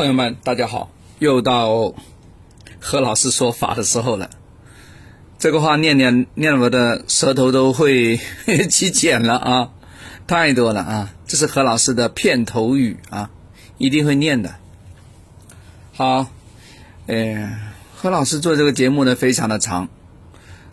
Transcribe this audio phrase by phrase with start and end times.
[0.00, 0.90] 朋友们，大家好！
[1.18, 1.92] 又到
[2.78, 4.30] 何老师说法的时候了。
[5.38, 8.18] 这个话念念念，我的舌头都会
[8.70, 9.72] 起茧了啊！
[10.26, 11.14] 太多了啊！
[11.26, 13.30] 这是何老师的片头语啊，
[13.76, 14.54] 一定会念的。
[15.92, 16.28] 好，
[17.06, 17.60] 呃，
[17.94, 19.90] 何老师做这个节目呢，非常的长，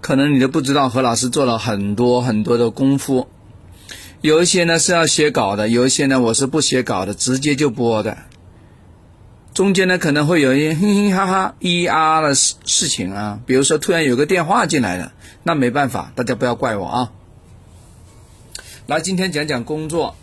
[0.00, 3.28] 可能你都不知道何老师做了很多很多的功夫。
[4.22, 8.16] 有一些呢是要写稿的，有一些呢我是不写稿的，直接就播的。
[9.52, 17.12] 中间呢可能会有一些哼哼哈哈、咿啊的事事情啊，比如说突然有个电话进来了，那没办法，大家不要怪我啊。
[18.86, 20.14] 来，今天讲讲工作，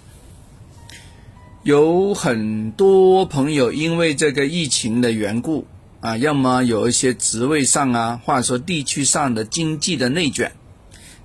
[1.64, 5.68] 有很多朋友因为这个疫情的缘故
[6.00, 10.54] 啊，要么有一些职位上啊，或者说地区上的经济的内卷，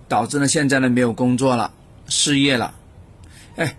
[0.09, 1.73] 导致呢现在呢没有工作了，
[2.09, 2.75] 失业了，
[3.55, 3.77] 哎。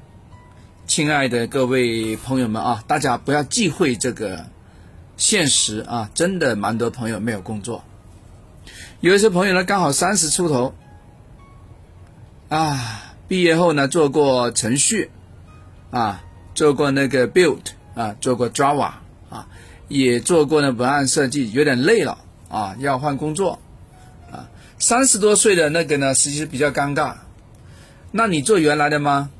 [0.95, 4.45] 亲爱的各位朋友们啊，大家不要忌讳这个
[5.17, 6.07] 现实啊！
[6.13, 7.83] 真的蛮多朋友没有工作，
[8.99, 10.75] 有一些朋友呢刚好三十出头
[12.47, 15.09] 啊，毕业后呢做过程序
[15.89, 17.63] 啊，做过那个 build
[17.95, 18.91] 啊，做过 Java
[19.31, 19.47] 啊，
[19.87, 22.19] 也做过呢文案设计，有点累了
[22.49, 23.57] 啊，要换工作
[24.31, 24.47] 啊。
[24.77, 27.15] 三十多岁的那个呢，实际比较尴尬。
[28.11, 29.31] 那你做原来的吗？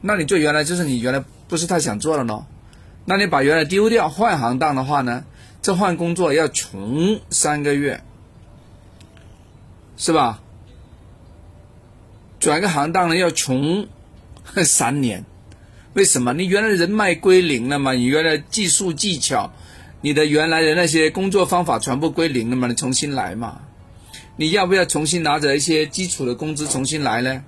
[0.00, 2.46] 那你做原来就是你原来不是太想做了呢？
[3.04, 5.24] 那你把原来丢掉换行当的话呢？
[5.62, 8.02] 这换工作要穷三个月，
[9.96, 10.42] 是吧？
[12.38, 13.88] 转个行当呢要穷
[14.64, 15.24] 三年，
[15.94, 16.32] 为什么？
[16.32, 17.92] 你原来人脉归零了嘛？
[17.92, 19.52] 你原来技术技巧，
[20.02, 22.68] 你的原来的那些工作方法全部归零了嘛？
[22.68, 23.62] 你重新来嘛？
[24.36, 27.42] 你要不要重新拿着一些基础的工资重新来呢？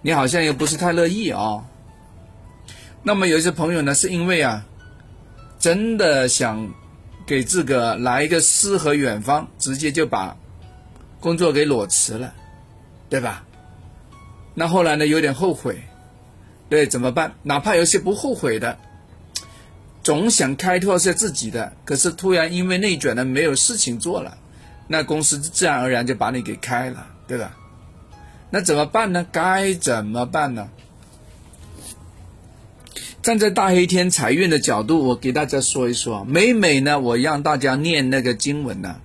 [0.00, 1.64] 你好像又不是太乐意啊。
[3.02, 4.64] 那么有一些朋友呢，是因为啊，
[5.58, 6.72] 真的想
[7.26, 10.36] 给自个来一个诗和远方，直接就把
[11.20, 12.32] 工作给裸辞了，
[13.08, 13.44] 对吧？
[14.54, 15.82] 那后来呢，有点后悔，
[16.68, 17.34] 对，怎么办？
[17.42, 18.78] 哪怕有些不后悔的，
[20.04, 24.36] 总想开拓些自己的，可是突然因为内卷呢，没有事情做了，
[24.86, 27.56] 那公司自然而然就把你给开了，对吧？
[28.50, 29.26] 那怎么办呢？
[29.32, 30.68] 该怎么办呢？
[33.22, 36.24] 站在大黑天财运的角度，我给大家说一说。
[36.24, 38.96] 每每呢，我让大家念那个经文呢，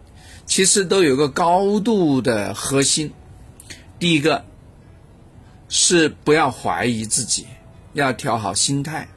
[0.48, 3.14] 其实都有个高度的核心。
[4.00, 4.44] 第一个
[5.70, 7.46] 是不要怀疑自己，
[7.94, 9.08] 要调好心态。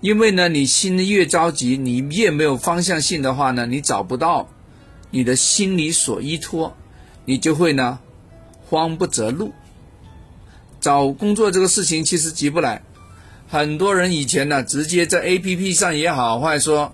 [0.00, 4.48] 因为呢，你心越着急，你越没有方向性的话呢，你找不到
[5.10, 6.76] 你的心里所依托，
[7.24, 7.98] 你就会呢
[8.68, 9.52] 慌不择路。
[10.80, 12.80] 找工作这个事情其实急不来。
[13.48, 16.92] 很多人以前呢，直接在 A P P 上也好，或者说，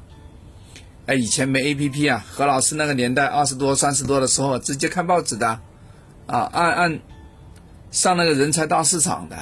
[1.06, 5.60] 哎，以前没 A P P 啊，何老师那个年代二十多、三十多的时候，直接看报纸的，
[6.26, 7.00] 啊，按按
[7.90, 9.36] 上那个人才大市场的，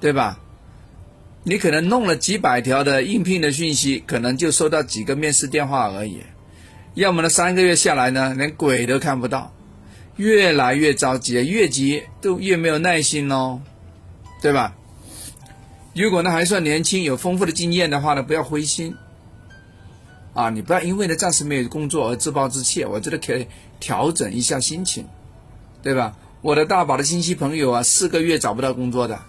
[0.00, 0.40] 对吧？
[1.44, 6.20] 你可能弄了几百条的应聘的讯息，可能就收到几个面试电话而已，
[6.94, 9.54] 要么呢三个月下来呢，连鬼都看不到，
[10.16, 13.62] 越来越着急，越急都越没有耐心哦，
[14.42, 14.74] 对吧？
[15.94, 18.94] 如果呢还算年轻，有丰富的经验的话呢，不要灰心，
[20.32, 23.48] 啊，你不要因为呢暂时没有工作而自暴自弃，我觉得可以
[23.80, 25.06] 调整一下心情，
[25.82, 26.16] 对吧？
[26.40, 29.20] 我的大把的亲戚朋友啊，四个月找不到工作的，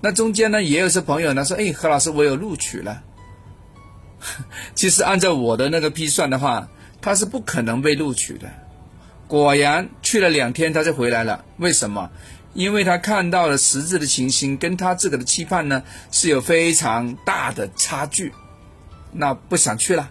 [0.00, 3.02] 那中间呢也有些朋友呢说，哎，何老师我有录取了，
[4.76, 6.68] 其实按照我的那个批算的话，
[7.00, 8.48] 他是不可能被录取的，
[9.26, 12.08] 果然去了两天他就回来了，为什么？
[12.56, 18.32] 因为他看到了实质的情形，跟他自个的期盼呢是有非常大的差距，
[19.12, 20.10] 那不想去了，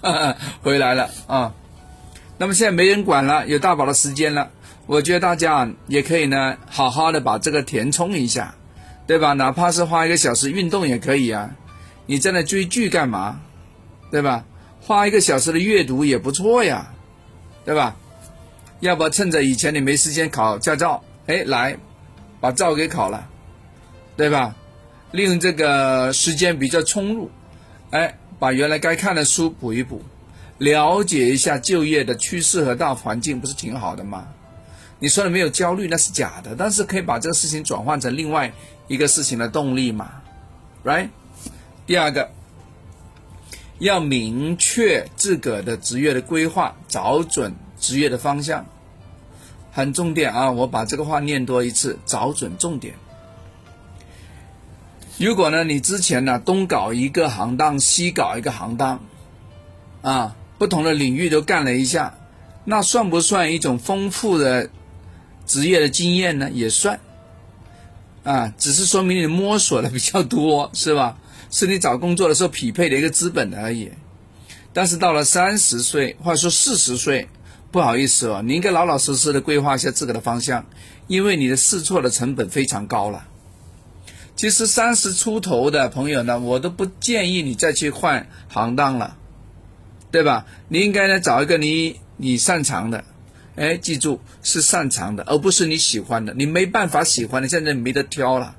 [0.62, 1.54] 回来了啊。
[2.38, 4.50] 那么现在没人管了，有大把的时间了，
[4.86, 8.54] 我觉得大家也可以呢，好好的把这个填充一下，
[9.06, 9.34] 对吧？
[9.34, 11.50] 哪怕是花一个小时运动也可以啊。
[12.06, 13.38] 你在那追剧干嘛？
[14.10, 14.46] 对吧？
[14.80, 16.94] 花一个小时的阅读也不错呀，
[17.66, 17.96] 对吧？
[18.80, 21.04] 要不趁着以前你没时间考驾照。
[21.28, 21.78] 哎，来，
[22.42, 23.28] 把照给考了，
[24.16, 24.56] 对吧？
[25.12, 27.28] 利用这个时间比较充裕，
[27.90, 30.02] 哎，把原来该看的书补一补，
[30.58, 34.26] 了解一下就业的趋势和大环境，不是挺好的吗？
[34.98, 38.52] 你说的没有焦虑那是假的，但是可以把这个事情转换成另外
[38.88, 40.10] 一个事情的动力嘛
[40.82, 41.10] ，right？
[41.86, 42.30] 第二个，
[43.78, 48.66] 要明确自个的职业的规划，找准职业的方向。
[49.72, 50.50] 很重点啊！
[50.50, 52.94] 我把这个话念多一次，找准重点。
[55.18, 59.02] 如果呢，你之前呢东搞一个行当，西搞一个行当，
[60.02, 62.18] 啊，不同的领域都干了一下，
[62.64, 64.68] 那算不算一种丰富的
[65.46, 66.50] 职业的经验呢？
[66.50, 67.00] 也算，
[68.24, 71.16] 啊，只是说明你摸索的比较多，是吧？
[71.50, 73.90] 是你找工作的时候匹配的一个资本而已。
[74.74, 77.28] 但是到了三十岁或者说四十岁，
[77.72, 80.66] 不好意思哦，你应该老老实实的规划一下自个的方向，
[81.06, 83.26] 因为你的试错的成本非常高了。
[84.36, 89.16] 其实三十出头的朋友呢，我都不建议你再去换行当了，
[90.10, 90.44] 对吧？
[90.68, 93.04] 你应该呢找一个你你擅长的，
[93.56, 96.34] 哎，记住是擅长的，而不是你喜欢的。
[96.34, 98.54] 你没办法喜欢的，现在没得挑了，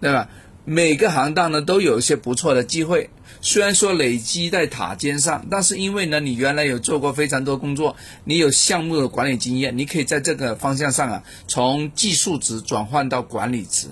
[0.00, 0.28] 对吧？
[0.66, 3.08] 每个行当呢都有一些不错的机会，
[3.40, 13.88] 虽然说累积在塔尖上，但是因为呢你原来有做过非常多工作，你有项目的管理经验，你可以在这个方向上啊，从技术值转换到管理值。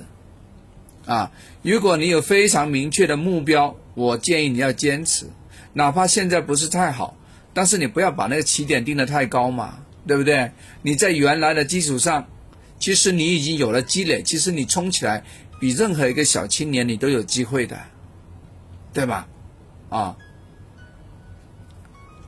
[1.07, 1.31] 啊，
[1.63, 5.27] 如果你有非常明确的目标，我建议你要坚持，
[5.75, 7.17] 哪怕现在不是太好，
[7.55, 10.51] 但是你不要把那个起点定得太高嘛，对不对？
[10.83, 12.27] 你在原来的基础上，
[12.81, 15.23] 其实你已经有了积累，其实你冲起来
[15.61, 17.79] 比任何一个小青年你都有机会的，
[18.93, 19.29] 对吧？
[19.89, 20.17] 啊，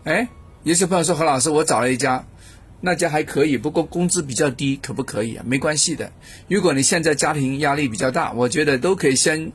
[0.04, 0.28] 哎，
[0.62, 2.24] 有些朋友说何老师，我找了一家。
[2.80, 5.44] 那家还可以，不过工资比较低，可不可以啊？
[5.44, 6.12] 没关系的。
[6.46, 9.50] 如果你现在家庭压力比较大，我觉得都可以先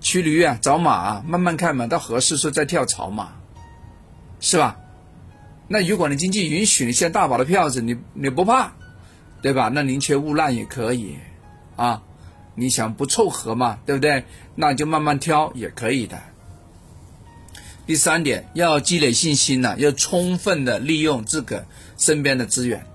[0.00, 3.34] 骑驴啊，找马啊，慢慢看嘛，到合适时候再跳槽嘛，
[4.40, 4.76] 是吧？
[5.68, 8.72] 那如果你经济允许，你现在大把的票子，你你不怕，
[9.40, 9.70] 对吧？
[9.72, 11.16] 那宁缺毋滥也可以
[11.76, 12.02] 啊。
[12.56, 14.24] 你想不凑合嘛，对不对？
[14.56, 16.20] 那就慢慢挑也可以的。
[17.86, 21.64] 第三点，要积累信心呢，要充分的利用这个。
[21.98, 22.86] 身边的资源，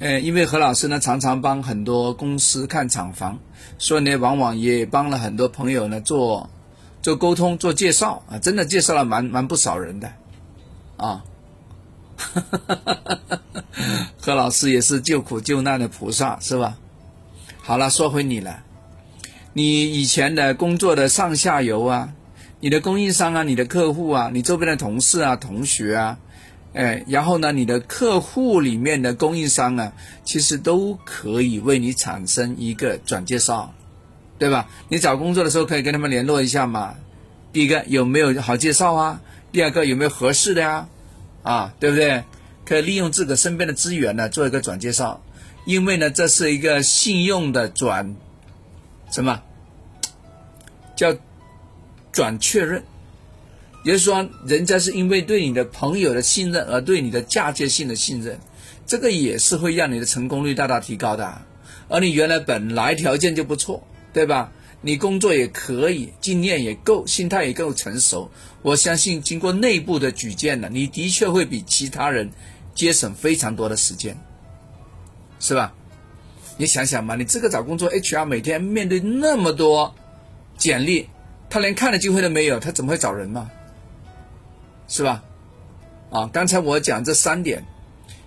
[0.00, 3.38] 呃，因为何老师呢常常帮很多公司看厂房，
[3.78, 6.50] 所以呢往往也帮了很多朋友呢做
[7.00, 10.12] 做沟通、做介绍啊，真的介绍了蛮蛮不少人的，
[10.96, 11.22] 啊，
[14.20, 16.76] 何老师也是救苦救难的菩萨是吧？
[17.62, 18.64] 好了，说回你了，
[19.52, 22.12] 你以前的工作的上下游啊，
[22.64, 26.18] 你的供应商啊，你的客户啊，你周边的同事啊、同学啊。
[26.72, 29.92] 哎，然后呢，你的客户里面的供应商啊，
[30.24, 33.74] 其实都可以为你产生一个转介绍，
[34.38, 34.66] 对吧？
[34.88, 36.94] 你找工作的时候可以跟他们联络一下嘛。
[37.52, 39.20] 第一个有没有好介绍啊？
[39.52, 40.88] 第二个有没有合适的呀？
[41.42, 42.24] 啊，对不对？
[42.64, 45.22] 可以利用自己身边的资源呢，做一个转介绍，
[45.66, 48.16] 因为呢，这是一个信用的转，
[49.10, 49.42] 什么
[50.96, 51.14] 叫
[52.14, 52.82] 转确认？
[53.84, 58.38] 也就是说，人家是因为对你的朋友的信任而对你的嫁接性的信任，
[58.86, 61.42] 这个也是会让你的成功率大大提高的。
[61.88, 64.52] 而你原来本来条件就不错，对吧？
[64.80, 68.30] 你工作也可以，经验也够，心态也够成熟。
[68.62, 72.30] 我相信，经过内部的举荐呢，你的确会比其他人
[72.74, 74.16] 节省非常多的时间，
[75.40, 75.74] 是吧？
[76.56, 79.94] 你想想嘛，你这个找工作，HR 每天面对那么多
[80.56, 81.08] 简历，
[81.54, 83.48] 他连看的机会都没有，他怎么会找人嘛？
[84.88, 85.22] 是吧？
[86.10, 87.64] 啊，刚才我讲这三点，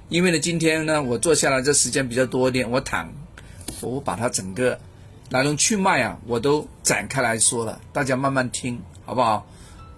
[0.07, 3.11] 因为呢，今天呢，我坐下来这时间比较多一点，我躺，
[3.81, 4.79] 我把它整个
[5.29, 9.45] 来龙去脉啊，我都展开来说了，大家慢慢听，好不好？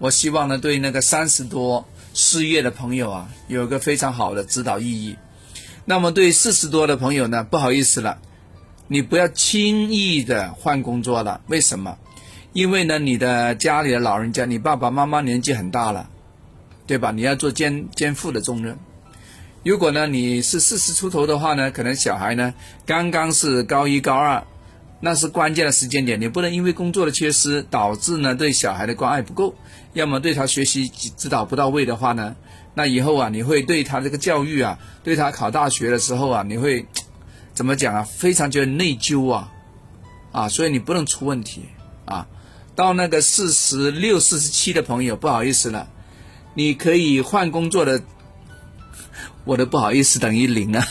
[0.00, 5.16] 我希望呢，对那个三十多失业的朋友啊，有个非常好的指导意义。
[5.84, 8.18] 那么对四十多的朋友呢，不好意思了，
[8.88, 11.40] 你不要轻易的换工作了。
[11.46, 11.96] 为什么？
[12.52, 16.08] 因为呢，你的家里的老人家，你爸爸妈妈年纪很大了。
[16.86, 17.12] 对吧？
[17.12, 18.76] 你要做肩肩负的重任。
[19.62, 22.52] 如果呢，你是四十出头的话呢，可能小孩呢
[22.84, 24.42] 刚刚是高一高二，
[24.98, 29.54] 那是关键的时间点，你不能因为工作的缺失导致呢对小孩的关爱不够，
[29.92, 32.34] 要么对他学习指导不到位的话呢，
[32.74, 36.84] 那以后啊，你会对他这个教育啊，对他考大学的时候啊，你会
[37.54, 38.02] 怎么讲啊？
[38.02, 39.52] 非常觉得内疚啊，
[40.32, 41.66] 啊，所以你不能出问题
[42.04, 42.26] 啊。
[42.80, 45.86] 到那个四十六、四十七的朋友，不好意思了。
[46.54, 48.02] 你可以换工作的，
[49.44, 50.82] 我都不好意思等于零啊，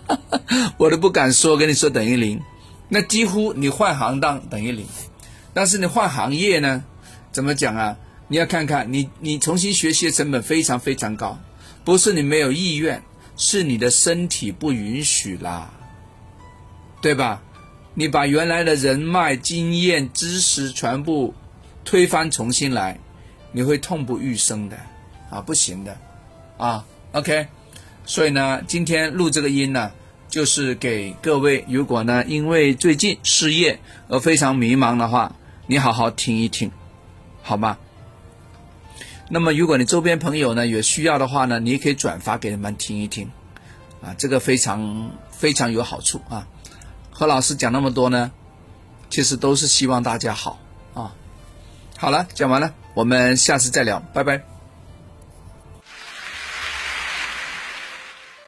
[0.76, 2.42] 我都不敢说跟你说等于零，
[2.90, 4.84] 那几乎你换行当等于零，
[5.54, 6.84] 但是你换行业呢，
[7.32, 7.96] 怎么讲啊？
[8.28, 11.38] 你要看看你你重新学习的成本非常非常高，
[11.82, 13.02] 不是你没有意愿，
[13.38, 15.70] 是你的身体不允许啦，
[17.00, 17.42] 对吧？
[17.98, 21.34] 你把原来的人脉、经验、知识全部
[21.82, 23.00] 推翻重新来。
[23.52, 24.76] 你会痛不欲生的，
[25.30, 25.96] 啊，不行的，
[26.58, 27.46] 啊，OK，
[28.04, 29.90] 所以呢，今天录这个音呢，
[30.28, 30.44] 就。
[30.44, 35.34] 是给各位，如果呢因为最近失业而非常迷茫的话，
[35.66, 36.70] 你好好听一听，
[37.42, 37.78] 好吗？
[39.30, 43.30] 那么如果你周边朋友呢有需要的话呢，你也可以转发给他们听一听，
[44.02, 46.46] 啊，这个非常非常有好处啊。
[47.18, 48.30] 何老师讲那么多呢，
[49.08, 50.58] 其实都是希望大家好
[50.92, 51.14] 啊。
[51.96, 54.55] 好了，讲完了，我们下次再聊，拜拜。